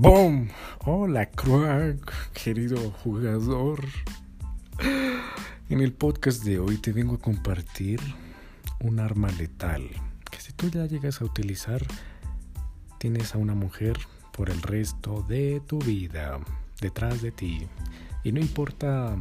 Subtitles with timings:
[0.00, 0.48] ¡Boom!
[0.84, 3.84] Hola, crack, querido jugador.
[5.68, 7.98] En el podcast de hoy te vengo a compartir
[8.78, 9.90] un arma letal
[10.30, 11.84] que si tú ya llegas a utilizar,
[12.98, 13.98] tienes a una mujer
[14.32, 16.38] por el resto de tu vida
[16.80, 17.66] detrás de ti.
[18.22, 19.16] Y no importa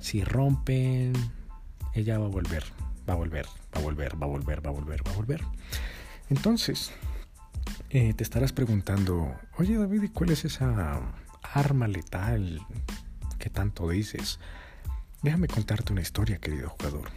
[0.00, 1.12] si rompen,
[1.94, 2.64] ella va a volver,
[3.08, 5.44] va a volver, va a volver, va a volver, va a volver, va a volver.
[6.30, 6.92] Entonces,
[7.90, 11.00] eh, te estarás preguntando, oye David, ¿y cuál es esa
[11.42, 12.60] arma letal
[13.38, 14.38] que tanto dices?
[15.22, 17.08] Déjame contarte una historia, querido jugador.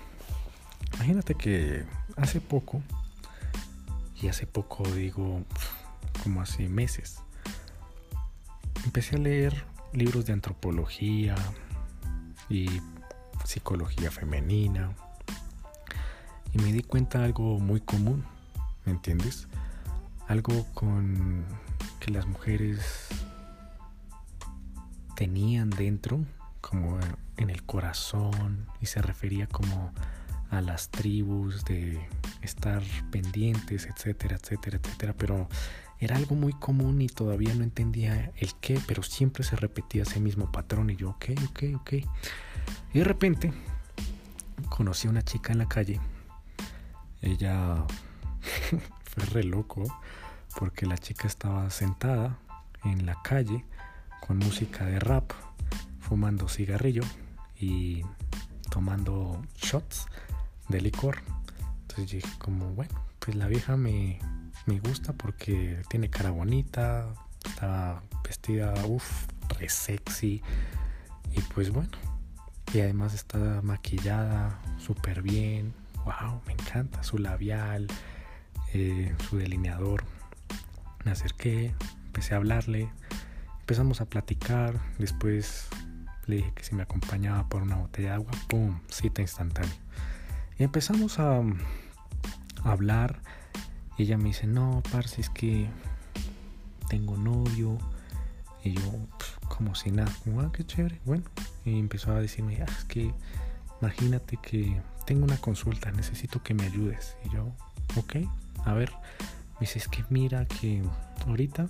[0.96, 1.86] Imagínate que
[2.18, 2.82] hace poco,
[4.20, 5.44] y hace poco digo
[6.24, 7.20] como hace meses,
[8.84, 11.36] empecé a leer libros de antropología
[12.50, 12.68] y
[13.46, 14.96] psicología femenina
[16.52, 18.26] y me di cuenta de algo muy común,
[18.86, 19.48] ¿me entiendes?
[20.34, 21.46] Algo con
[22.00, 23.08] que las mujeres
[25.16, 26.26] tenían dentro,
[26.60, 26.98] como
[27.38, 29.94] en el corazón, y se refería como
[30.50, 32.04] a las tribus de
[32.42, 35.48] estar pendientes, etcétera, etcétera, etcétera, pero
[36.00, 40.20] era algo muy común y todavía no entendía el qué, pero siempre se repetía ese
[40.20, 41.94] mismo patrón y yo, ok, ok, ok.
[42.92, 43.54] Y de repente
[44.70, 46.00] conocí a una chica en la calle,
[47.22, 47.86] ella
[49.04, 49.84] fue re loco
[50.58, 52.38] porque la chica estaba sentada
[52.84, 53.66] en la calle
[54.26, 55.32] con música de rap,
[56.00, 57.04] fumando cigarrillo
[57.60, 58.04] y
[58.70, 60.08] tomando shots
[60.70, 61.22] de licor.
[61.82, 64.20] Entonces dije como, bueno, pues la vieja me,
[64.66, 69.28] me gusta porque tiene cara bonita, está vestida, uff,
[69.60, 70.42] re sexy.
[71.32, 71.92] Y pues bueno,
[72.74, 75.74] y además está maquillada súper bien.
[76.06, 77.88] Wow, me encanta su labial,
[78.74, 80.04] eh, su delineador.
[81.06, 81.74] Me acerqué,
[82.08, 82.90] empecé a hablarle,
[83.62, 85.68] empezamos a platicar, después
[86.28, 88.80] le dije que si me acompañaba por una botella de agua, ¡pum!
[88.90, 89.76] Cita instantánea.
[90.58, 91.42] Y empezamos a,
[92.64, 93.20] hablar
[93.98, 95.68] y ella me dice, no, parce, es que
[96.90, 97.78] tengo novio.
[98.64, 98.92] Y yo,
[99.50, 101.24] como si nada, como, ah, qué chévere, bueno.
[101.66, 103.14] Y empezó a decirme, ah, es que
[103.82, 107.18] imagínate que tengo una consulta, necesito que me ayudes.
[107.26, 107.52] Y yo,
[107.98, 108.16] ok,
[108.66, 108.92] a ver,
[109.64, 110.82] me dice, es que mira que
[111.26, 111.70] ahorita,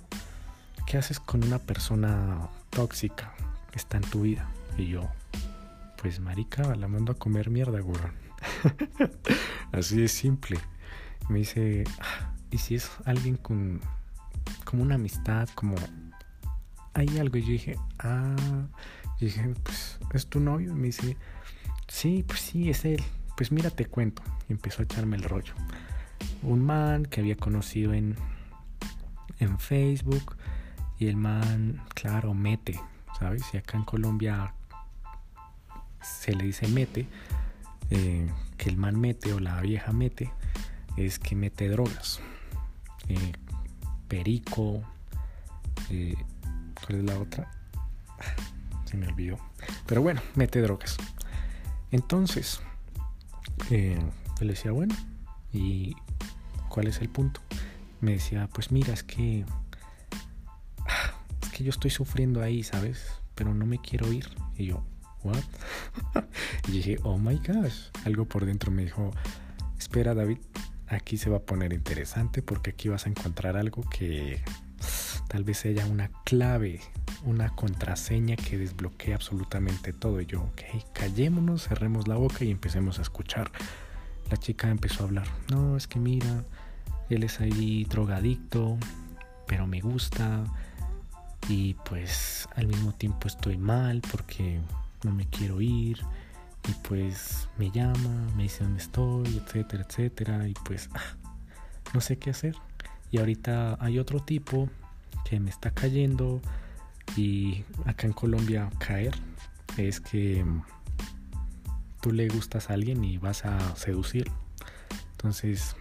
[0.84, 3.32] ¿qué haces con una persona tóxica
[3.70, 4.50] que está en tu vida?
[4.76, 5.08] Y yo,
[6.02, 8.00] pues marica, la mando a comer mierda, güey.
[9.72, 10.58] Así de simple.
[11.28, 13.80] Me dice, ah, ¿y si es alguien con
[14.64, 15.76] como una amistad, como
[16.94, 17.38] hay algo?
[17.38, 18.66] Y yo dije, ah,
[19.20, 20.74] y dije, pues, ¿es tu novio?
[20.74, 21.16] Me dice,
[21.86, 23.04] sí, pues sí, es él.
[23.36, 24.20] Pues mira, te cuento.
[24.48, 25.54] Y empezó a echarme el rollo
[26.44, 28.16] un man que había conocido en,
[29.38, 30.36] en Facebook
[30.98, 32.80] y el man, claro, mete,
[33.18, 33.42] ¿sabes?
[33.52, 34.54] Y acá en Colombia
[36.00, 37.06] se le dice mete,
[37.90, 40.30] eh, que el man mete o la vieja mete,
[40.96, 42.20] es que mete drogas.
[43.08, 43.32] Eh,
[44.08, 44.82] perico,
[45.90, 46.14] eh,
[46.74, 47.50] ¿cuál es la otra?
[48.84, 49.38] Se me olvidó.
[49.86, 50.96] Pero bueno, mete drogas.
[51.90, 52.60] Entonces,
[53.70, 53.98] eh,
[54.40, 54.94] le decía, bueno,
[55.52, 55.96] y
[56.74, 57.40] ¿Cuál es el punto?
[58.00, 59.44] Me decía, pues mira, es que
[61.42, 63.12] es que yo estoy sufriendo ahí, ¿sabes?
[63.36, 64.26] Pero no me quiero ir.
[64.58, 64.82] Y yo,
[65.22, 65.38] ¿what?
[66.68, 67.90] y dije, oh my gosh.
[68.04, 69.12] Algo por dentro me dijo,
[69.78, 70.38] espera David,
[70.88, 74.42] aquí se va a poner interesante porque aquí vas a encontrar algo que
[75.28, 76.80] tal vez haya una clave,
[77.24, 80.20] una contraseña que desbloquee absolutamente todo.
[80.20, 80.62] Y yo, ok,
[80.92, 83.52] callémonos, cerremos la boca y empecemos a escuchar.
[84.28, 86.44] La chica empezó a hablar, no, es que mira,
[87.10, 88.78] él es ahí drogadicto,
[89.46, 90.44] pero me gusta
[91.48, 94.60] y pues al mismo tiempo estoy mal porque
[95.02, 95.98] no me quiero ir
[96.68, 101.16] y pues me llama, me dice dónde estoy, etcétera, etcétera y pues ah,
[101.92, 102.56] no sé qué hacer.
[103.10, 104.68] Y ahorita hay otro tipo
[105.28, 106.40] que me está cayendo
[107.16, 109.14] y acá en Colombia caer
[109.76, 110.44] es que
[112.00, 114.30] tú le gustas a alguien y vas a seducir.
[115.12, 115.76] Entonces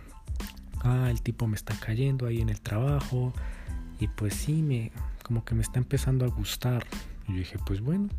[0.84, 3.34] ah, el tipo me está cayendo ahí en el trabajo
[4.00, 4.92] y pues sí, me,
[5.24, 6.86] como que me está empezando a gustar.
[7.28, 8.10] Y yo dije, pues bueno,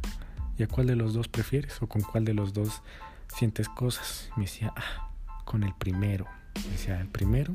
[0.59, 1.81] ¿y a cuál de los dos prefieres?
[1.83, 2.83] ¿O con cuál de los dos
[3.29, 4.31] sientes cosas?
[4.37, 5.11] me decía, ah,
[5.45, 6.27] con el primero.
[6.57, 7.53] Me decía, ¿el primero?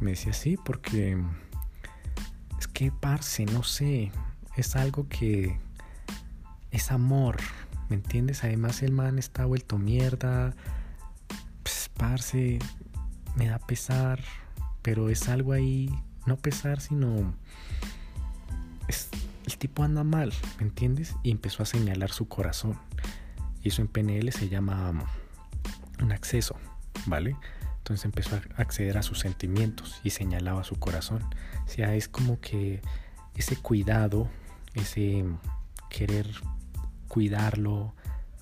[0.00, 1.22] Me decía, sí, porque
[2.58, 4.10] es que, parce, no sé,
[4.56, 5.58] es algo que
[6.70, 7.36] es amor,
[7.88, 8.42] ¿me entiendes?
[8.42, 10.54] Además el man está vuelto mierda,
[11.62, 12.58] pues, parce,
[13.34, 14.20] me da pesar,
[14.82, 15.90] pero es algo ahí,
[16.26, 17.34] no pesar, sino
[19.46, 21.14] el tipo anda mal, ¿me entiendes?
[21.22, 22.78] Y empezó a señalar su corazón.
[23.62, 24.92] Y eso en PNL se llama
[26.02, 26.56] un acceso,
[27.06, 27.36] ¿vale?
[27.78, 31.22] Entonces empezó a acceder a sus sentimientos y señalaba su corazón.
[31.66, 32.80] O sea, es como que
[33.36, 34.28] ese cuidado,
[34.74, 35.24] ese
[35.90, 36.26] querer
[37.08, 37.94] cuidarlo,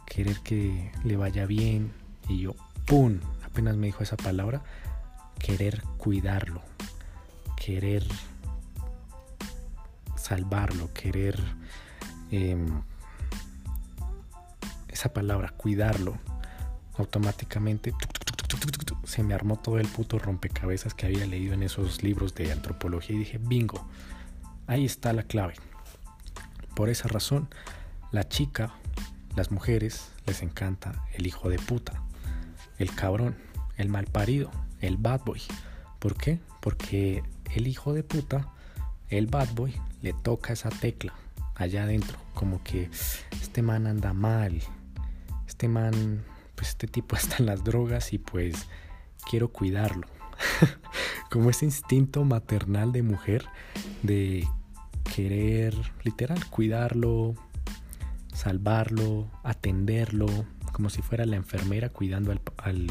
[0.07, 1.93] querer que le vaya bien.
[2.29, 2.55] Y yo,
[2.87, 3.19] ¡pum!
[3.53, 4.63] Apenas me dijo esa palabra,
[5.39, 6.63] querer cuidarlo,
[7.55, 8.03] querer
[10.17, 11.39] salvarlo, querer...
[12.31, 12.81] Em,
[14.89, 16.17] esa palabra, cuidarlo,
[16.97, 17.93] automáticamente
[19.05, 23.17] se me armó todo el puto rompecabezas que había leído en esos libros de antropología
[23.17, 23.87] y dije, bingo,
[24.67, 25.57] ahí está la clave.
[26.75, 27.51] Por esa razón,
[28.13, 28.73] la chica,
[29.37, 32.03] las mujeres, les encanta el hijo de puta,
[32.83, 33.37] el cabrón,
[33.77, 34.51] el mal parido,
[34.81, 35.41] el bad boy.
[35.99, 36.41] ¿Por qué?
[36.61, 37.23] Porque
[37.55, 38.49] el hijo de puta,
[39.09, 41.15] el bad boy, le toca esa tecla
[41.55, 42.91] allá adentro, como que
[43.41, 44.61] este man anda mal,
[45.47, 46.25] este man,
[46.55, 48.67] pues este tipo está en las drogas y pues
[49.31, 50.07] quiero cuidarlo.
[51.31, 53.45] como ese instinto maternal de mujer
[54.03, 54.47] de
[55.15, 57.35] querer, literal, cuidarlo,
[58.35, 60.27] salvarlo, atenderlo,
[60.73, 62.91] como si fuera la enfermera cuidando al,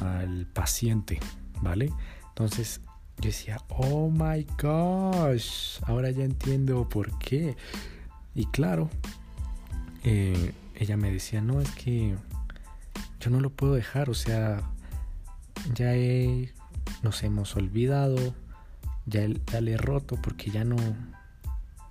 [0.00, 1.20] al, paciente,
[1.60, 1.90] ¿vale?
[2.28, 2.80] Entonces
[3.18, 7.56] yo decía, oh my gosh, ahora ya entiendo por qué.
[8.34, 8.90] Y claro,
[10.02, 12.14] eh, ella me decía, no, es que
[13.20, 14.62] yo no lo puedo dejar, o sea,
[15.72, 15.92] ya
[17.02, 18.34] nos hemos olvidado,
[19.06, 19.26] ya,
[19.60, 20.76] le he roto porque ya no,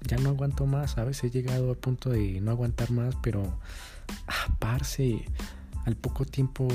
[0.01, 3.59] ya no aguanto más, veces he llegado al punto de no aguantar más, pero,
[4.27, 5.25] ah, parce,
[5.85, 6.67] al poco tiempo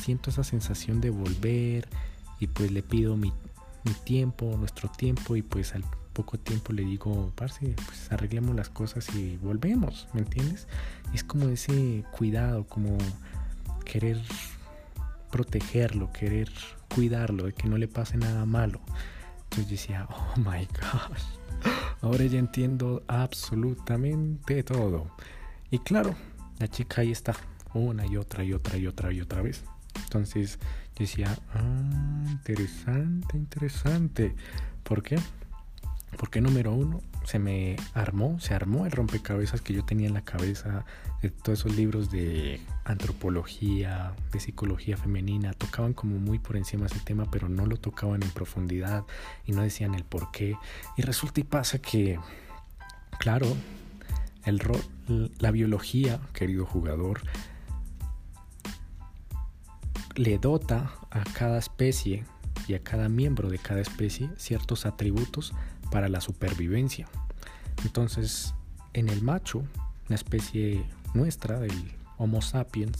[0.00, 1.88] siento esa sensación de volver
[2.40, 3.32] y pues le pido mi,
[3.84, 8.70] mi tiempo, nuestro tiempo y pues al poco tiempo le digo, parce, pues arreglemos las
[8.70, 10.66] cosas y volvemos, ¿me entiendes?
[11.14, 12.98] Es como ese cuidado, como
[13.84, 14.20] querer
[15.30, 16.50] protegerlo, querer
[16.92, 18.80] cuidarlo, de que no le pase nada malo.
[19.44, 21.72] Entonces yo decía, oh my gosh,
[22.02, 25.10] ahora ya entiendo absolutamente todo.
[25.70, 26.14] Y claro,
[26.58, 27.34] la chica ahí está,
[27.74, 29.64] una y otra y otra y otra y otra vez.
[30.04, 30.58] Entonces
[30.94, 34.34] yo decía, ah, interesante, interesante.
[34.82, 35.18] ¿Por qué?
[36.16, 40.24] Porque número uno, se me armó, se armó el rompecabezas que yo tenía en la
[40.24, 40.86] cabeza
[41.20, 47.00] de todos esos libros de antropología, de psicología femenina, tocaban como muy por encima ese
[47.00, 49.04] tema, pero no lo tocaban en profundidad
[49.44, 50.56] y no decían el por qué.
[50.96, 52.18] Y resulta y pasa que,
[53.18, 53.46] claro,
[54.56, 57.22] la biología, querido jugador,
[60.14, 62.24] le dota a cada especie
[62.66, 65.52] y a cada miembro de cada especie ciertos atributos
[65.90, 67.08] para la supervivencia.
[67.84, 68.54] Entonces,
[68.94, 69.64] en el macho,
[70.08, 70.84] una especie
[71.14, 72.96] nuestra del Homo sapiens,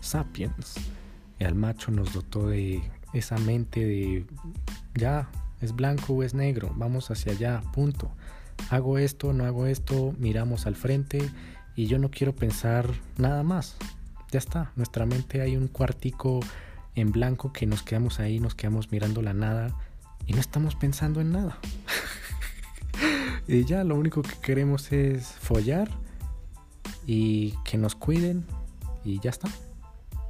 [0.00, 0.74] sapiens,
[1.38, 2.82] el macho nos dotó de
[3.12, 4.26] esa mente de
[4.94, 5.30] ya,
[5.60, 8.10] es blanco o es negro, vamos hacia allá, punto.
[8.70, 11.30] Hago esto, no hago esto, miramos al frente
[11.76, 13.76] y yo no quiero pensar nada más.
[14.30, 16.40] Ya está, nuestra mente hay un cuartico
[16.94, 19.76] en blanco que nos quedamos ahí, nos quedamos mirando la nada
[20.26, 21.58] y no estamos pensando en nada.
[23.48, 25.90] y ya lo único que queremos es follar
[27.06, 28.44] y que nos cuiden
[29.04, 29.48] y ya está.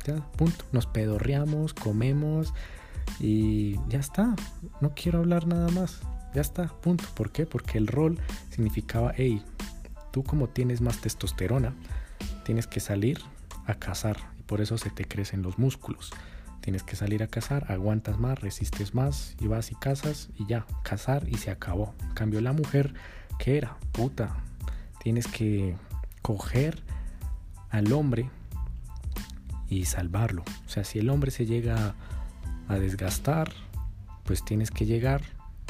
[0.06, 0.64] Ya, punto.
[0.72, 2.52] Nos pedorreamos, comemos
[3.20, 4.34] y ya está.
[4.80, 6.00] No quiero hablar nada más.
[6.34, 7.04] Ya está, punto.
[7.14, 7.46] ¿Por qué?
[7.46, 8.18] Porque el rol
[8.50, 9.42] significaba, hey,
[10.10, 11.74] tú como tienes más testosterona,
[12.44, 13.20] tienes que salir
[13.66, 16.12] a cazar y por eso se te crecen los músculos.
[16.60, 20.66] Tienes que salir a cazar, aguantas más, resistes más y vas y cazas y ya,
[20.82, 21.94] cazar y se acabó.
[22.02, 22.94] En cambio la mujer,
[23.38, 23.76] ¿qué era?
[23.92, 24.36] Puta.
[25.02, 25.76] Tienes que
[26.22, 26.82] coger
[27.70, 28.30] al hombre
[29.68, 30.42] y salvarlo.
[30.66, 31.94] O sea, si el hombre se llega
[32.66, 33.52] a desgastar,
[34.24, 35.22] pues tienes que llegar,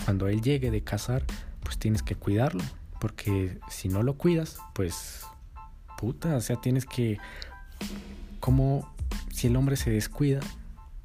[0.04, 1.25] cuando él llegue de cazar,
[1.62, 2.62] pues tienes que cuidarlo.
[3.00, 5.26] Porque si no lo cuidas, pues
[5.99, 7.18] puta, o sea, tienes que,
[8.40, 8.94] como
[9.30, 10.40] si el hombre se descuida,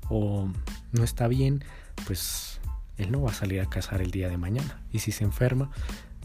[0.10, 0.50] o
[0.92, 1.64] no está bien,
[2.06, 2.60] pues
[2.98, 4.82] él no va a salir a cazar el día de mañana.
[4.92, 5.72] Y si se enferma,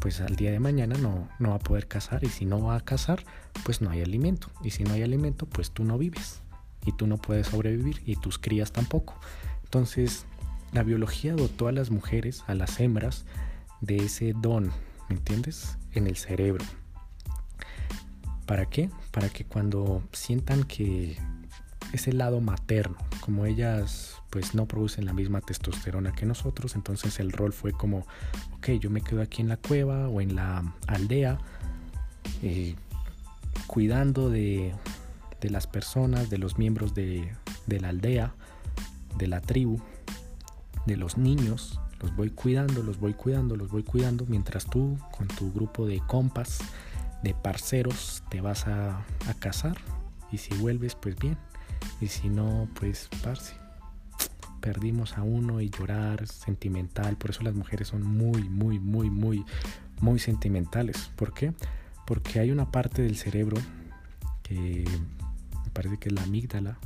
[0.00, 2.24] pues al día de mañana no, no va a poder cazar.
[2.24, 3.24] Y si no va a cazar,
[3.64, 4.48] pues no hay alimento.
[4.62, 6.40] Y si no hay alimento, pues tú no vives.
[6.84, 9.14] Y tú no puedes sobrevivir y tus crías tampoco.
[9.64, 10.26] Entonces,
[10.74, 13.24] la biología dotó a las mujeres, a las hembras,
[13.80, 14.72] de ese don,
[15.08, 15.78] ¿me entiendes?
[15.92, 16.64] En el cerebro.
[18.44, 18.90] ¿Para qué?
[19.12, 21.16] Para que cuando sientan que
[21.92, 27.30] ese lado materno, como ellas pues no producen la misma testosterona que nosotros, entonces el
[27.30, 28.04] rol fue como,
[28.56, 31.38] ok, yo me quedo aquí en la cueva o en la aldea,
[32.42, 32.74] eh,
[33.68, 34.74] cuidando de,
[35.40, 37.32] de, las personas, de los miembros de,
[37.66, 38.34] de la aldea,
[39.16, 39.80] de la tribu,
[40.86, 45.28] de los niños, los voy cuidando, los voy cuidando, los voy cuidando, mientras tú con
[45.28, 46.58] tu grupo de compas,
[47.22, 48.98] de parceros, te vas a,
[49.28, 49.76] a casar
[50.30, 51.38] y si vuelves, pues bien,
[52.00, 53.54] y si no, pues parce
[54.64, 57.18] perdimos a uno y llorar sentimental.
[57.18, 59.44] Por eso las mujeres son muy, muy, muy, muy,
[60.00, 61.10] muy sentimentales.
[61.16, 61.52] ¿Por qué?
[62.06, 63.58] Porque hay una parte del cerebro
[64.42, 64.86] que
[65.64, 66.78] me parece que es la amígdala,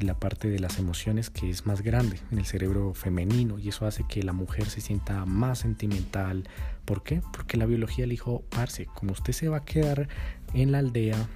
[0.00, 3.86] la parte de las emociones que es más grande en el cerebro femenino y eso
[3.86, 6.48] hace que la mujer se sienta más sentimental.
[6.84, 7.22] ¿Por qué?
[7.32, 10.08] Porque la biología le dijo, parce, como usted se va a quedar
[10.52, 11.28] en la aldea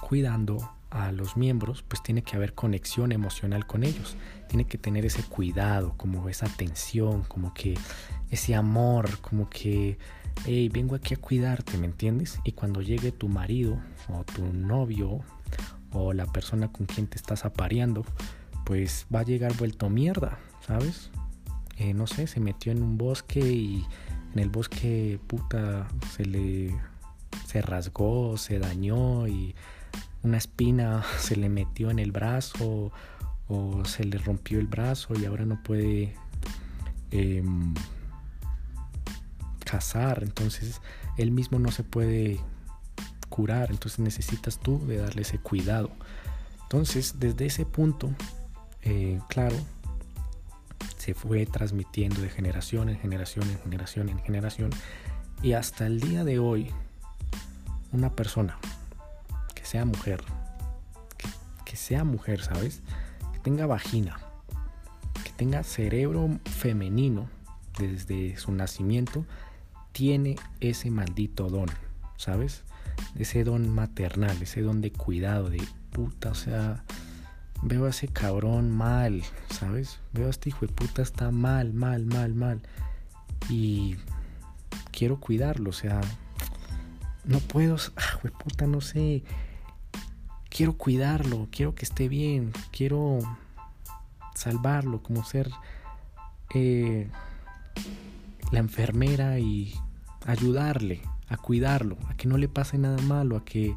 [0.00, 4.16] cuidando a los miembros, pues tiene que haber conexión emocional con ellos.
[4.48, 7.74] Tiene que tener ese cuidado, como esa atención, como que
[8.30, 9.98] ese amor, como que,
[10.44, 12.40] hey, vengo aquí a cuidarte, ¿me entiendes?
[12.44, 15.22] Y cuando llegue tu marido o tu novio
[15.92, 18.04] o la persona con quien te estás apareando,
[18.64, 21.10] pues va a llegar vuelto mierda, ¿sabes?
[21.78, 23.86] Eh, no sé, se metió en un bosque y
[24.32, 26.74] en el bosque puta se le
[27.46, 29.54] se rasgó, se dañó y
[30.22, 32.92] una espina se le metió en el brazo
[33.48, 36.14] o se le rompió el brazo y ahora no puede
[37.12, 37.74] em,
[39.64, 40.80] cazar, entonces
[41.16, 42.40] él mismo no se puede
[43.28, 45.90] curar, entonces necesitas tú de darle ese cuidado.
[46.62, 48.10] Entonces, desde ese punto,
[48.82, 49.56] eh, claro,
[50.98, 54.70] se fue transmitiendo de generación en generación, en generación, en generación,
[55.42, 56.70] y hasta el día de hoy,
[57.92, 58.58] una persona
[59.66, 60.22] sea mujer,
[61.64, 62.82] que, sea mujer, ¿sabes?
[63.32, 64.20] Que tenga vagina,
[65.24, 67.28] que tenga cerebro femenino
[67.76, 69.26] desde su nacimiento,
[69.90, 71.68] tiene ese maldito don,
[72.16, 72.62] ¿sabes?
[73.16, 75.62] Ese don maternal, ese don de cuidado, de
[75.92, 76.84] puta, o sea,
[77.62, 80.00] veo a ese cabrón mal, ¿sabes?
[80.12, 82.60] Veo a este hijo de puta está mal, mal, mal, mal.
[83.48, 83.96] Y
[84.92, 86.00] quiero cuidarlo, o sea,
[87.24, 89.24] no puedo, ah, puta, no sé,
[90.48, 93.18] quiero cuidarlo, quiero que esté bien, quiero
[94.34, 95.50] salvarlo, como ser
[96.54, 97.08] eh,
[98.52, 99.74] la enfermera y
[100.26, 103.74] ayudarle a cuidarlo, a que no le pase nada malo, a que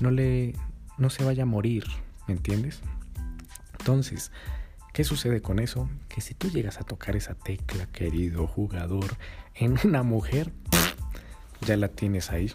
[0.00, 0.54] no le
[0.98, 1.84] no se vaya a morir,
[2.26, 2.80] ¿me entiendes?
[3.78, 4.32] Entonces,
[4.92, 5.88] ¿qué sucede con eso?
[6.08, 9.16] Que si tú llegas a tocar esa tecla, querido jugador,
[9.54, 10.52] en una mujer,
[11.66, 12.52] ya la tienes ahí,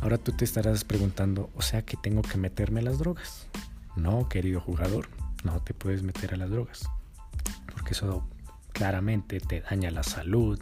[0.00, 3.48] Ahora tú te estarás preguntando, o sea que tengo que meterme a las drogas.
[3.96, 5.08] No, querido jugador,
[5.42, 6.88] no te puedes meter a las drogas.
[7.72, 8.28] Porque eso
[8.72, 10.60] claramente te daña la salud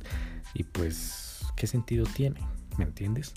[0.54, 2.40] y pues, ¿qué sentido tiene?
[2.78, 3.32] ¿Me entiendes?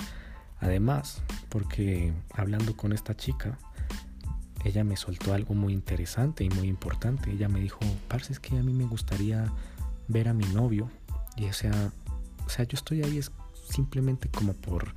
[0.59, 3.57] Además, porque hablando con esta chica,
[4.63, 7.31] ella me soltó algo muy interesante y muy importante.
[7.31, 9.51] Ella me dijo, parce, es que a mí me gustaría
[10.07, 10.89] ver a mi novio.
[11.35, 11.91] Y o sea,
[12.45, 13.31] o sea, yo estoy ahí es
[13.69, 14.93] simplemente como por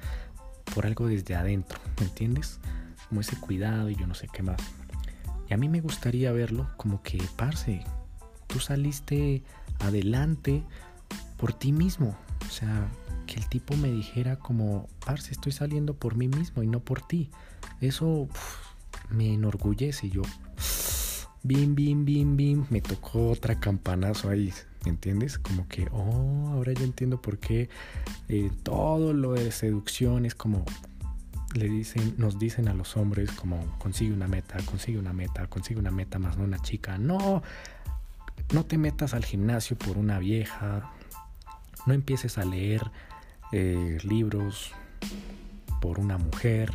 [0.74, 2.58] por algo desde adentro, ¿me entiendes?
[3.08, 4.60] Como ese cuidado y yo no sé qué más.
[5.48, 7.84] Y a mí me gustaría verlo como que, parce,
[8.46, 9.42] tú saliste
[9.80, 10.62] adelante
[11.36, 12.16] por ti mismo.
[12.46, 12.88] O sea,
[13.30, 17.00] que el tipo me dijera como, parce, estoy saliendo por mí mismo y no por
[17.00, 17.30] ti.
[17.80, 18.28] Eso
[19.08, 20.10] me enorgullece.
[20.10, 20.22] Yo,
[21.44, 24.52] bim, bim, bim, bim, me tocó otra campanazo ahí.
[24.84, 25.38] ¿Me entiendes?
[25.38, 27.68] Como que, oh, ahora ya entiendo por qué
[28.28, 30.64] eh, todo lo de seducción es como
[31.54, 35.78] le dicen, nos dicen a los hombres como consigue una meta, consigue una meta, consigue
[35.80, 36.98] una meta más no una chica.
[36.98, 37.42] No,
[38.52, 40.92] no te metas al gimnasio por una vieja,
[41.86, 42.90] no empieces a leer
[43.52, 44.72] eh, libros
[45.80, 46.70] por una mujer,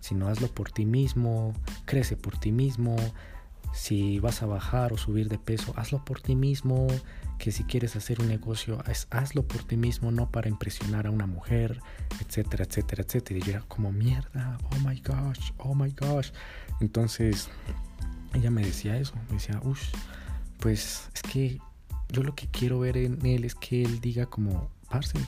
[0.00, 1.52] sino hazlo por ti mismo,
[1.84, 2.96] crece por ti mismo.
[3.72, 6.86] Si vas a bajar o subir de peso, hazlo por ti mismo
[7.38, 11.26] que si quieres hacer un negocio, hazlo por ti mismo, no para impresionar a una
[11.26, 11.80] mujer,
[12.20, 13.38] etcétera, etcétera, etcétera.
[13.38, 16.30] Y yo era como, mierda, oh my gosh, oh my gosh.
[16.80, 17.48] Entonces,
[18.32, 19.82] ella me decía eso, me decía, uff,
[20.60, 21.58] pues es que
[22.08, 25.18] yo lo que quiero ver en él es que él diga como, parce,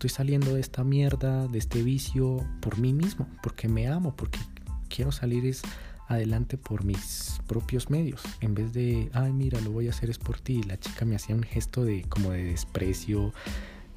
[0.00, 4.38] estoy saliendo de esta mierda, de este vicio, por mí mismo, porque me amo, porque
[4.88, 5.60] quiero salir es
[6.08, 8.22] adelante por mis propios medios.
[8.40, 10.62] En vez de, ay, mira, lo voy a hacer es por ti.
[10.62, 13.34] La chica me hacía un gesto de como de desprecio,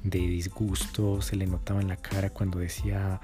[0.02, 3.22] de disgusto, se le notaba en la cara cuando decía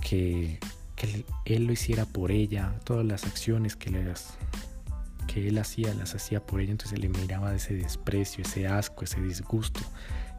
[0.00, 0.58] que,
[0.96, 3.92] que él lo hiciera por ella, todas las acciones que,
[5.28, 9.20] que él hacía, las hacía por ella, entonces le miraba ese desprecio, ese asco, ese
[9.20, 9.78] disgusto.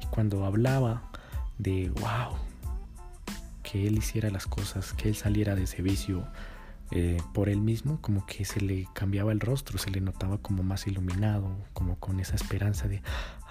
[0.02, 1.12] Y cuando hablaba
[1.58, 2.36] de, wow,
[3.64, 6.28] que él hiciera las cosas, que él saliera de ese vicio
[6.92, 10.62] eh, por él mismo, como que se le cambiaba el rostro, se le notaba como
[10.62, 13.02] más iluminado, como con esa esperanza de,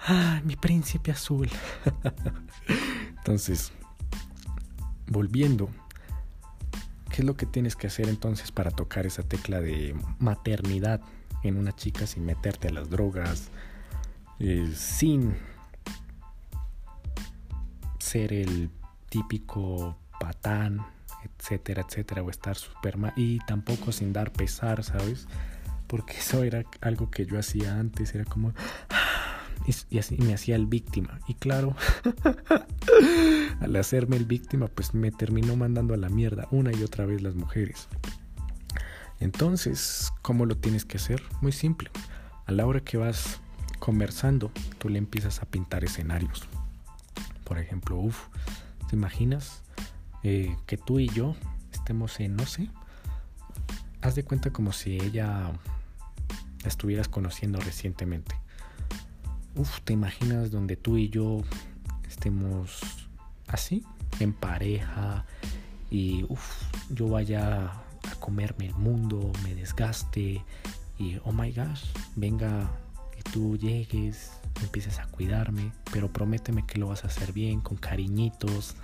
[0.07, 1.49] ¡ah, mi príncipe azul!
[3.17, 3.73] entonces,
[5.07, 5.69] volviendo,
[7.09, 11.01] ¿qué es lo que tienes que hacer entonces para tocar esa tecla de maternidad
[11.43, 13.49] en una chica sin meterte a las drogas,
[14.39, 15.35] eh, sin
[18.05, 18.69] ser el
[19.09, 20.85] típico patán,
[21.23, 25.27] etcétera, etcétera, o estar súper mal y tampoco sin dar pesar, ¿sabes?
[25.87, 28.53] Porque eso era algo que yo hacía antes, era como
[29.89, 31.19] y, así me hacía el víctima.
[31.27, 31.75] Y claro,
[33.59, 37.21] al hacerme el víctima, pues me terminó mandando a la mierda una y otra vez
[37.23, 37.87] las mujeres.
[39.19, 41.23] Entonces, ¿cómo lo tienes que hacer?
[41.41, 41.89] Muy simple.
[42.45, 43.41] A la hora que vas
[43.79, 46.47] conversando, tú le empiezas a pintar escenarios.
[47.45, 48.27] Por ejemplo, uff,
[48.89, 49.63] ¿te imaginas
[50.23, 51.35] eh, que tú y yo
[51.71, 52.67] estemos en, no sé,
[54.01, 55.51] haz de cuenta como si ella
[56.63, 58.35] la estuvieras conociendo recientemente.
[59.55, 61.43] Uf, ¿te imaginas donde tú y yo
[62.07, 62.79] estemos
[63.47, 63.83] así,
[64.19, 65.25] en pareja,
[65.91, 70.43] y uf, yo vaya a comerme el mundo, me desgaste,
[70.97, 71.83] y oh my gosh,
[72.15, 72.69] venga
[73.31, 78.75] tú llegues, empieces a cuidarme, pero prométeme que lo vas a hacer bien, con cariñitos.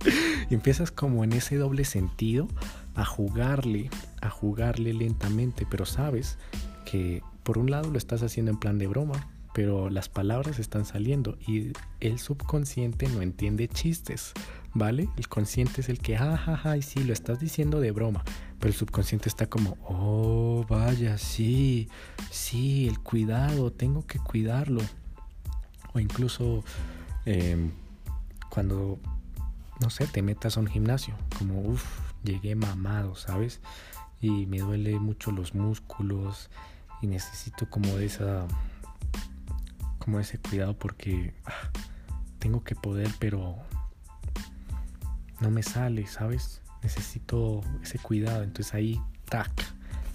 [0.50, 2.48] y empiezas como en ese doble sentido
[2.94, 3.90] a jugarle,
[4.20, 6.38] a jugarle lentamente, pero sabes
[6.84, 10.84] que por un lado lo estás haciendo en plan de broma, pero las palabras están
[10.84, 14.32] saliendo y el subconsciente no entiende chistes,
[14.74, 15.08] ¿vale?
[15.16, 18.22] El consciente es el que, jajaja, y sí, lo estás diciendo de broma,
[18.58, 21.88] pero el subconsciente está como, oh, vaya, sí,
[22.30, 24.82] sí, el cuidado, tengo que cuidarlo.
[25.94, 26.64] O incluso
[27.24, 27.70] em,
[28.50, 28.98] cuando
[29.80, 31.84] no sé, te metas a un gimnasio, como, uff,
[32.24, 33.60] llegué mamado, ¿sabes?
[34.20, 36.50] Y me duele mucho los músculos
[37.00, 38.46] y necesito como esa,
[39.98, 41.70] como ese cuidado porque ah,
[42.40, 43.56] tengo que poder, pero
[45.40, 46.60] no me sale, ¿sabes?
[46.82, 49.50] Necesito ese cuidado, entonces ahí, tac,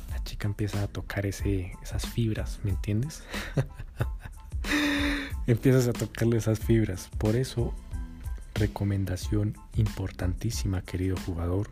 [0.09, 3.23] la chica empieza a tocar ese, esas fibras, ¿me entiendes?
[5.47, 7.09] Empiezas a tocarle esas fibras.
[7.17, 7.73] Por eso
[8.55, 11.69] recomendación importantísima, querido jugador,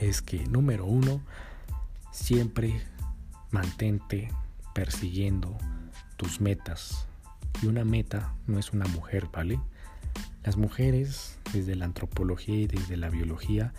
[0.00, 1.20] es que número uno,
[2.12, 2.82] siempre
[3.50, 4.30] mantente
[4.74, 5.56] persiguiendo
[6.16, 7.06] tus metas.
[7.62, 9.60] Y una meta no es una mujer, ¿vale?
[10.48, 13.74] Las mujeres, desde la antropología y desde la biología,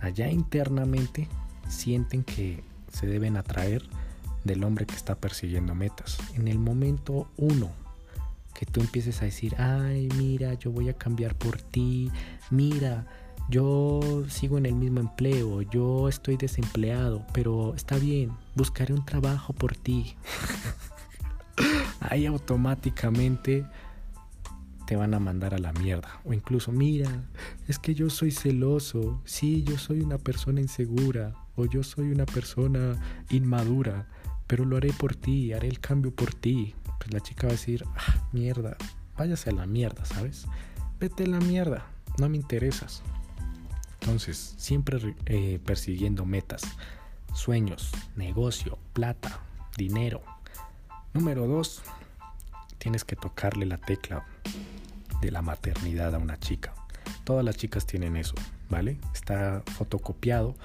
[0.00, 1.28] allá internamente
[1.68, 3.82] sienten que se deben atraer
[4.42, 6.16] del hombre que está persiguiendo metas.
[6.34, 7.72] En el momento uno
[8.54, 12.10] que tú empieces a decir, ay, mira, yo voy a cambiar por ti,
[12.50, 13.04] mira,
[13.50, 19.52] yo sigo en el mismo empleo, yo estoy desempleado, pero está bien, buscaré un trabajo
[19.52, 20.16] por ti.
[22.00, 23.66] Ahí automáticamente
[24.88, 26.20] te van a mandar a la mierda.
[26.24, 27.10] O incluso, mira,
[27.68, 32.24] es que yo soy celoso, sí, yo soy una persona insegura, o yo soy una
[32.24, 32.96] persona
[33.28, 34.08] inmadura,
[34.46, 37.56] pero lo haré por ti, haré el cambio por ti pues la chica va a
[37.56, 38.76] decir, ah, mierda,
[39.16, 40.46] váyase a la mierda, ¿sabes?
[40.98, 41.86] Vete a la mierda,
[42.18, 43.02] no me interesas.
[44.00, 46.62] Entonces, siempre eh, persiguiendo metas,
[47.34, 49.40] sueños, negocio, plata,
[49.76, 50.22] dinero.
[51.14, 51.82] Número dos,
[52.88, 54.24] tienes que tocarle la tecla
[55.20, 56.72] de la maternidad a una chica.
[57.24, 58.34] Todas las chicas tienen eso,
[58.70, 58.96] ¿vale?
[59.12, 60.56] Está fotocopiado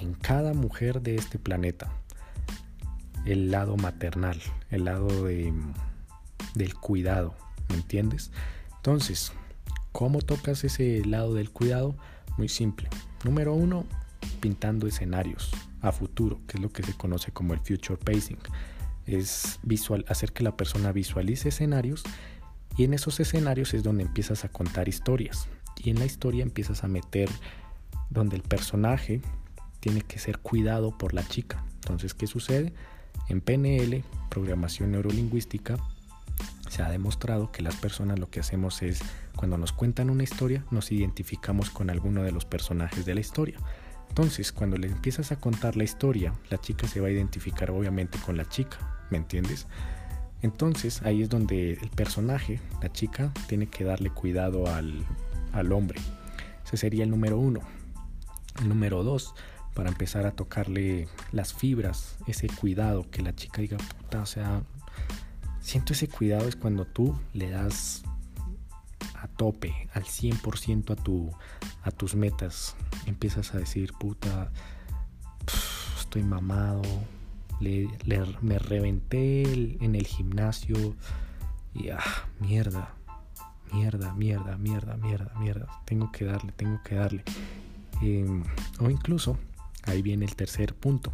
[0.00, 1.88] en cada mujer de este planeta
[3.26, 5.52] el lado maternal, el lado de,
[6.56, 7.36] del cuidado,
[7.68, 8.32] ¿me entiendes?
[8.78, 9.32] Entonces,
[9.92, 11.94] ¿cómo tocas ese lado del cuidado?
[12.38, 12.88] Muy simple.
[13.22, 13.84] Número uno,
[14.40, 18.40] pintando escenarios a futuro, que es lo que se conoce como el future pacing.
[19.08, 22.04] Es visual, hacer que la persona visualice escenarios
[22.76, 25.48] y en esos escenarios es donde empiezas a contar historias.
[25.76, 27.30] Y en la historia empiezas a meter
[28.10, 29.22] donde el personaje
[29.80, 31.64] tiene que ser cuidado por la chica.
[31.76, 32.74] Entonces, ¿qué sucede?
[33.28, 35.76] En PNL, programación neurolingüística,
[36.68, 39.00] se ha demostrado que las personas lo que hacemos es,
[39.34, 43.58] cuando nos cuentan una historia, nos identificamos con alguno de los personajes de la historia.
[44.08, 48.18] Entonces, cuando le empiezas a contar la historia, la chica se va a identificar obviamente
[48.18, 49.66] con la chica, ¿me entiendes?
[50.42, 55.04] Entonces, ahí es donde el personaje, la chica, tiene que darle cuidado al,
[55.52, 56.00] al hombre.
[56.64, 57.60] Ese sería el número uno.
[58.60, 59.34] El número dos,
[59.74, 64.62] para empezar a tocarle las fibras, ese cuidado, que la chica diga, puta, o sea,
[65.60, 68.02] siento ese cuidado es cuando tú le das
[69.14, 71.30] a tope, al 100% a, tu,
[71.82, 72.76] a tus metas.
[73.06, 74.50] Empiezas a decir, puta,
[75.98, 76.82] estoy mamado,
[77.60, 77.88] le,
[78.40, 80.94] me reventé en el gimnasio
[81.74, 82.00] y ah,
[82.40, 82.94] mierda,
[83.72, 87.24] mierda, mierda, mierda, mierda, mierda, tengo que darle, tengo que darle.
[88.00, 88.44] Em,
[88.80, 89.38] o incluso,
[89.84, 91.12] ahí viene el tercer punto,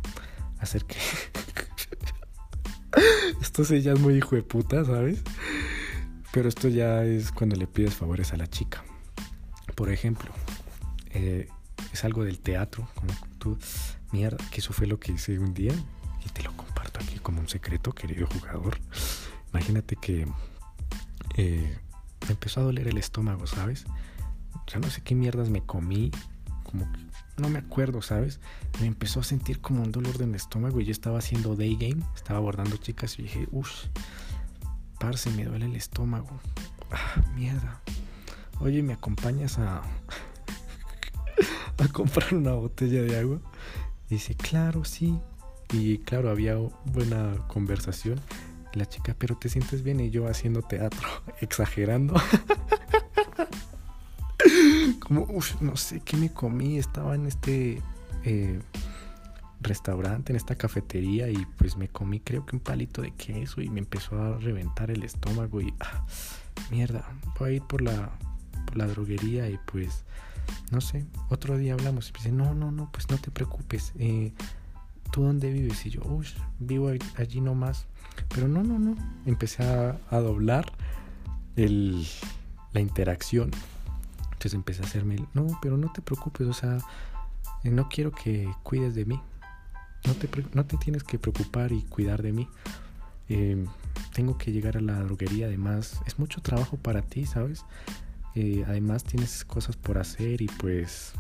[0.59, 0.97] hacer que...
[3.41, 5.23] esto se ya es muy hijo de puta, ¿sabes?
[6.33, 8.85] Pero esto ya es cuando le pides favores a la chica.
[9.75, 10.31] Por ejemplo,
[11.11, 11.49] eh,
[11.93, 13.59] es algo del teatro, como tú,
[14.13, 15.75] mierda, que eso fue lo que hice un día
[16.25, 18.79] y te lo comparto aquí como un secreto, querido jugador.
[19.53, 20.27] Imagínate que
[21.37, 21.79] eh,
[22.23, 23.85] me empezó a doler el estómago, ¿sabes?
[24.69, 26.11] Ya no sé qué mierdas me comí,
[26.63, 27.01] como que
[27.37, 28.41] no me acuerdo, ¿sabes?
[28.81, 31.77] Me empezó a sentir como un dolor de mi estómago y yo estaba haciendo day
[31.77, 33.71] game, estaba abordando chicas y dije, uff,
[34.99, 36.41] parce, me duele el estómago.
[36.91, 37.81] Ah, mierda.
[38.61, 39.83] Oye, ¿me acompañas a,
[41.79, 43.41] a comprar una botella de agua?
[44.09, 45.19] dice, claro, sí.
[45.73, 48.21] Y claro, había buena conversación.
[48.73, 51.09] La chica, pero te sientes bien y yo haciendo teatro,
[51.41, 52.15] exagerando.
[55.01, 56.79] Como, uff, no sé qué me comí.
[56.79, 57.81] Estaba en este
[58.25, 58.61] eh,
[59.61, 63.69] restaurante, en esta cafetería y pues me comí creo que un palito de queso y
[63.69, 66.05] me empezó a reventar el estómago y ah,
[66.71, 68.11] mierda, voy a ir por la,
[68.67, 70.05] por la droguería y pues
[70.71, 73.93] no sé, otro día hablamos y me dice, no, no, no, pues no te preocupes,
[73.99, 74.33] eh,
[75.15, 75.87] ¿tú dónde vives?
[75.87, 77.87] Y yo, uff, vivo allí nomás.
[78.35, 78.97] Pero no, no, no,
[79.27, 80.73] empecé a, a doblar
[81.57, 82.07] el,
[82.73, 83.51] la interacción
[84.45, 86.77] entonces empecé a hacerme, no, pero no te preocupes, o sea,
[87.63, 89.19] eh, no quiero que cuides de mí.
[90.07, 92.47] No te, no te tienes que preocupar y cuidar de mí.
[93.31, 93.67] Em,
[94.13, 97.65] tengo que llegar a la droguería, además, es mucho trabajo para ti, ¿sabes?
[98.35, 101.15] Eh, además tienes cosas por hacer y pues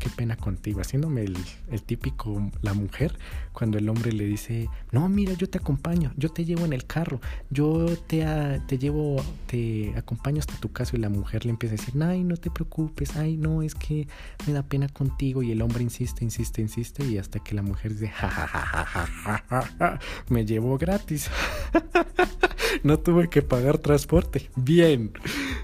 [0.00, 1.36] qué pena contigo, haciéndome el,
[1.82, 3.16] típico, la mujer,
[3.52, 6.86] cuando el hombre le dice, no, mira, yo te acompaño, yo te llevo en el
[6.86, 8.24] carro, yo te,
[8.66, 12.24] te llevo, te acompaño hasta tu casa y la mujer le empieza a decir, ay,
[12.24, 14.08] no te preocupes, ay, no, es que
[14.46, 17.92] me da pena contigo y el hombre insiste, insiste, insiste y hasta que la mujer
[17.92, 21.30] dice, ja, ja, ja, ja, ja, ja, me llevo gratis.
[22.82, 24.50] no tuve que pagar transporte.
[24.56, 25.12] Bien.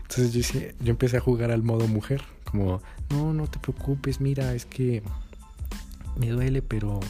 [0.03, 4.55] Entonces yo, yo empecé a jugar al modo mujer como, no, no te preocupes, mira,
[4.55, 5.03] es que
[6.17, 7.01] me duele, pero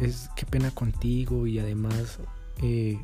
[0.00, 2.18] es qué pena contigo y además,
[2.62, 2.98] eh,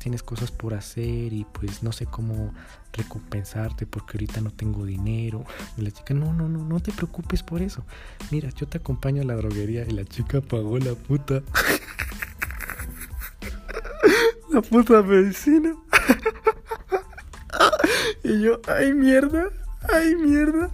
[0.00, 2.52] tienes cosas por hacer y pues no sé cómo
[2.92, 5.44] recompensarte porque ahorita no tengo dinero.
[5.76, 7.84] Y la chica, no, no, no, no te preocupes por eso.
[8.30, 11.42] Mira, yo te acompaño a la droguería y la chica pagó la puta.
[14.50, 15.74] la puta medicina.
[18.24, 19.50] y yo, ay mierda
[19.94, 20.70] ay, mierda.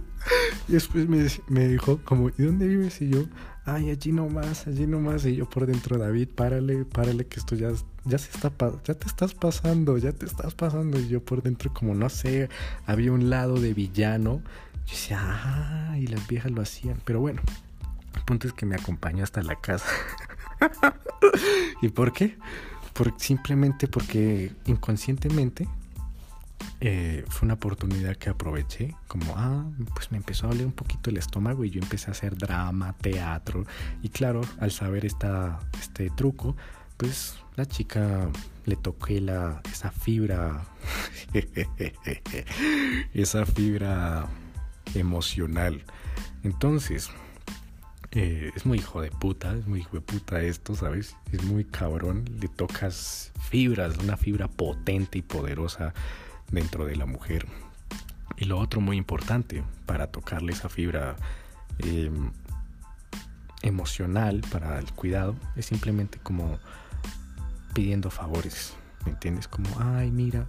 [0.67, 3.01] Y después me, dijo, como, ¿y dónde vives?
[3.01, 3.25] Y yo,
[3.65, 5.25] ay, allí nomás, allí nomás.
[5.25, 7.69] Y yo por dentro, David, párale, párale, que esto ya,
[8.05, 8.51] ya se está,
[8.83, 10.99] ya te estás pasando, ya te estás pasando.
[10.99, 12.49] Y yo por dentro, como, no sé,
[12.85, 14.41] había un lado de villano.
[14.85, 16.97] Yo decía, ah, y las viejas lo hacían.
[17.05, 17.41] Pero bueno,
[18.15, 19.87] el punto es que me acompañó hasta la casa.
[21.81, 22.37] ¿Y por qué?
[22.93, 25.67] Por, simplemente porque inconscientemente
[26.79, 29.65] eh, fue una oportunidad que aproveché, como, ah,
[29.95, 32.93] pues me empezó a doler un poquito el estómago y yo empecé a hacer drama,
[33.01, 33.65] teatro,
[34.03, 36.55] y claro, al saber esta, este truco,
[36.97, 38.29] pues la chica
[38.65, 40.65] le toqué la, esa fibra,
[43.13, 44.27] esa fibra
[44.93, 45.83] emocional.
[46.43, 47.09] Entonces,
[48.11, 51.15] eh, es muy hijo de puta, es muy hijo de puta esto, ¿sabes?
[51.31, 55.93] Es muy cabrón, le tocas fibras, una fibra potente y poderosa
[56.51, 57.47] dentro de la mujer.
[58.37, 61.15] Y lo otro muy importante para tocarle esa fibra
[61.79, 62.31] em,
[63.61, 66.59] emocional para el cuidado es simplemente como
[67.73, 69.47] pidiendo favores, ¿me entiendes?
[69.47, 70.47] Como, ay, mira,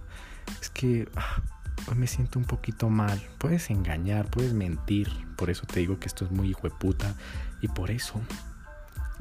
[0.61, 1.41] es que ah,
[1.87, 3.21] hoy me siento un poquito mal.
[3.37, 5.09] Puedes engañar, puedes mentir.
[5.35, 7.15] Por eso te digo que esto es muy hijo de puta.
[7.61, 8.21] Y por eso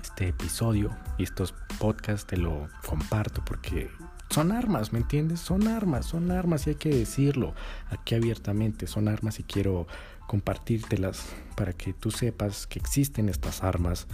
[0.02, 3.90] este episodio y estos podcasts te lo comparto porque
[4.30, 5.40] son armas, ¿me entiendes?
[5.40, 7.54] Son armas, son armas y hay que decirlo
[7.90, 9.86] aquí abiertamente, son armas y quiero
[10.26, 11.24] compartírtelas
[11.56, 14.06] para que tú sepas que existen estas armas.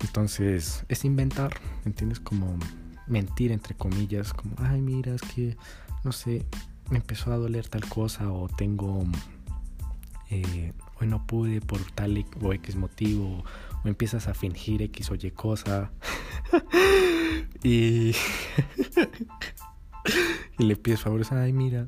[0.00, 2.20] Entonces, es inventar, ¿me entiendes?
[2.20, 2.58] Como
[3.06, 5.56] mentir entre comillas, como, ay, mira, es que,
[6.02, 6.44] no sé,
[6.90, 9.04] me empezó a doler tal cosa o tengo,
[10.30, 13.44] eh, hoy no pude por tal o X motivo,
[13.84, 15.92] o empiezas a fingir X o Y cosa.
[17.62, 18.12] y,
[20.58, 21.86] y le pides favores, ay mira,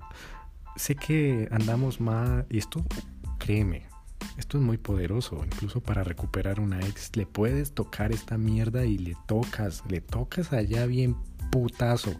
[0.76, 2.85] sé que andamos mal, y esto,
[3.38, 3.87] créeme,
[4.38, 8.98] esto es muy poderoso, incluso para recuperar una ex, le puedes tocar esta mierda y
[8.98, 11.16] le tocas, le tocas allá bien
[11.50, 12.14] putazo.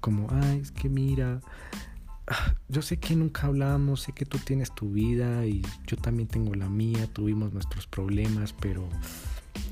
[0.00, 1.40] Como, ay, es que mira,
[2.68, 6.54] yo sé que nunca hablamos, sé que tú tienes tu vida y yo también tengo
[6.54, 8.88] la mía, tuvimos nuestros problemas, pero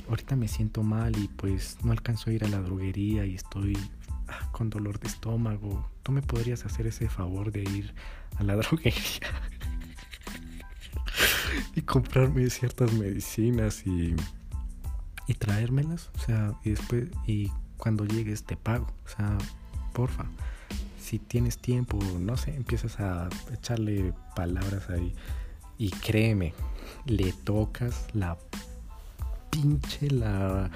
[0.09, 3.77] ahorita me siento mal y pues no alcanzo a ir a la droguería y estoy
[4.29, 5.89] ah, con dolor de estómago.
[6.03, 7.95] ¿Tú me podrías hacer ese favor de ir
[8.37, 9.31] a la droguería?
[11.75, 14.15] y comprarme ciertas medicinas y,
[15.27, 16.11] y traérmelas.
[16.17, 18.87] O sea, y después, y cuando llegues te pago.
[19.05, 19.39] O sea,
[19.93, 20.27] porfa.
[21.01, 25.15] Si tienes tiempo, no sé, empiezas a echarle palabras ahí.
[25.79, 26.55] Y créeme,
[27.07, 28.37] le tocas la
[29.51, 30.71] pinche la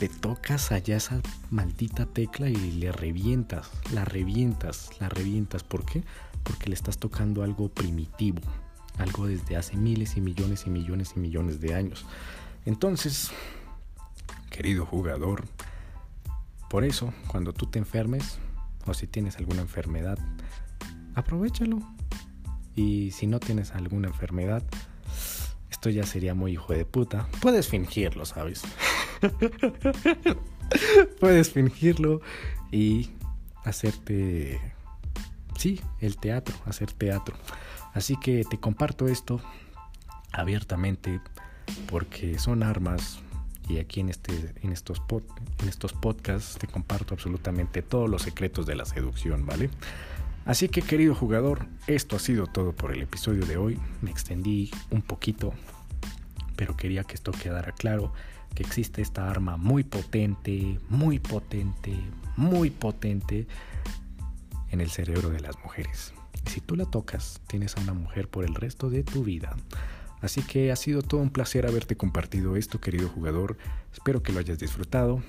[0.00, 5.62] le tocas allá esa maldita tecla y le revientas, la revientas, la revientas.
[5.62, 6.02] ¿Por qué?
[6.42, 8.40] Porque le estás tocando algo primitivo,
[8.98, 12.04] algo desde hace miles y millones y millones y millones de años.
[12.64, 13.30] Entonces,
[14.50, 15.44] querido jugador,
[16.68, 18.38] por eso, cuando tú te enfermes
[18.86, 20.18] o si tienes alguna enfermedad,
[21.14, 21.80] aprovechalo.
[22.74, 24.62] Y si no tienes alguna enfermedad,
[25.70, 27.28] esto ya sería muy hijo de puta.
[27.40, 28.62] Puedes fingirlo, ¿sabes?
[31.20, 32.22] Puedes fingirlo
[32.70, 33.10] y
[33.64, 34.60] hacerte,
[35.56, 37.36] sí, el teatro, hacer teatro.
[37.92, 39.40] Así que te comparto esto
[40.32, 41.20] abiertamente
[41.90, 43.20] porque son armas
[43.68, 45.00] y aquí en, este, en, estos
[45.60, 49.70] en estos podcasts te comparto absolutamente todos los secretos de la seducción, ¿vale?
[50.44, 53.78] Así que querido jugador, esto ha sido todo por el episodio de hoy.
[54.00, 55.54] Me extendí un poquito,
[56.56, 58.12] pero quería que esto quedara claro,
[58.54, 61.94] que existe esta arma muy potente, muy potente,
[62.36, 63.46] muy potente
[64.70, 66.12] en el cerebro de las mujeres.
[66.46, 69.54] Si tú la tocas, tienes a una mujer por el resto de tu vida.
[70.22, 73.58] Así que ha sido todo un placer haberte compartido esto, querido jugador.
[73.92, 75.22] Espero que lo hayas disfrutado.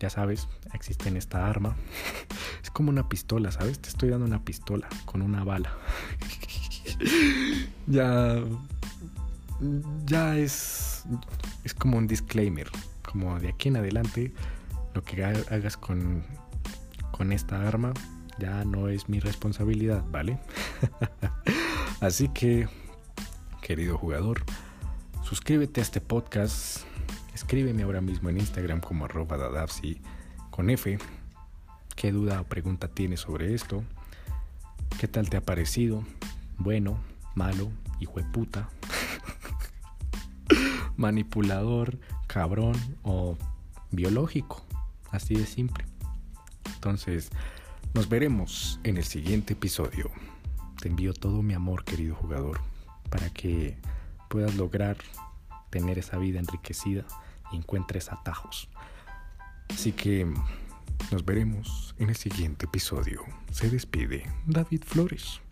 [0.00, 1.76] Ya sabes, existe en esta arma.
[2.62, 3.80] Es como una pistola, ¿sabes?
[3.80, 5.76] Te estoy dando una pistola con una bala.
[7.86, 8.42] ya.
[10.06, 11.04] Ya es.
[11.64, 12.70] Es como un disclaimer.
[13.02, 14.32] Como de aquí en adelante,
[14.94, 16.24] lo que hagas con,
[17.10, 17.92] con esta arma
[18.38, 20.38] ya no es mi responsabilidad, ¿vale?
[22.00, 22.68] Así que,
[23.62, 24.42] querido jugador,
[25.22, 26.78] suscríbete a este podcast,
[27.32, 30.02] escríbeme ahora mismo en Instagram como arroba dadapsi
[30.50, 30.98] con F.
[31.94, 33.84] ¿Qué duda o pregunta tienes sobre esto?
[34.98, 36.02] ¿Qué tal te ha parecido?
[36.58, 36.98] Bueno,
[37.36, 37.70] malo,
[38.00, 38.68] hijo de puta,
[40.96, 43.38] manipulador, cabrón o
[43.92, 44.66] biológico.
[45.12, 45.84] Así de simple.
[46.74, 47.30] Entonces,
[47.94, 50.10] nos veremos en el siguiente episodio.
[50.80, 52.60] Te envío todo mi amor, querido jugador,
[53.12, 53.76] para que
[54.30, 54.96] puedas lograr
[55.68, 57.04] tener esa vida enriquecida
[57.52, 58.70] y encuentres atajos.
[59.68, 60.26] Así que
[61.10, 63.22] nos veremos en el siguiente episodio.
[63.50, 65.42] Se despide David Flores.